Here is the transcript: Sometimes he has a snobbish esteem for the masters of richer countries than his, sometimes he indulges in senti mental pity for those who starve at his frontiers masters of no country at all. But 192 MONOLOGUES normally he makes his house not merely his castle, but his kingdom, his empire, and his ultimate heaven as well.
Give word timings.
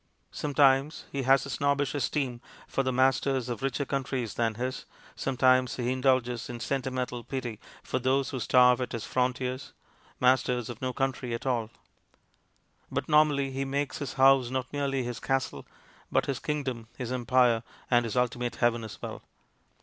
Sometimes 0.31 1.05
he 1.11 1.21
has 1.21 1.45
a 1.45 1.49
snobbish 1.51 1.93
esteem 1.93 2.41
for 2.67 2.81
the 2.81 2.91
masters 2.91 3.49
of 3.49 3.61
richer 3.61 3.85
countries 3.85 4.33
than 4.33 4.55
his, 4.55 4.87
sometimes 5.15 5.75
he 5.75 5.91
indulges 5.91 6.49
in 6.49 6.59
senti 6.59 6.89
mental 6.89 7.23
pity 7.23 7.59
for 7.83 7.99
those 7.99 8.31
who 8.31 8.39
starve 8.39 8.81
at 8.81 8.93
his 8.93 9.05
frontiers 9.05 9.73
masters 10.19 10.71
of 10.71 10.81
no 10.81 10.91
country 10.91 11.35
at 11.35 11.45
all. 11.45 11.69
But 12.91 13.07
192 13.07 13.11
MONOLOGUES 13.11 13.11
normally 13.11 13.51
he 13.53 13.81
makes 13.83 13.97
his 13.99 14.13
house 14.13 14.49
not 14.49 14.73
merely 14.73 15.03
his 15.03 15.19
castle, 15.19 15.67
but 16.11 16.25
his 16.25 16.39
kingdom, 16.39 16.87
his 16.97 17.11
empire, 17.11 17.61
and 17.91 18.03
his 18.03 18.15
ultimate 18.17 18.55
heaven 18.55 18.83
as 18.83 18.99
well. 19.03 19.21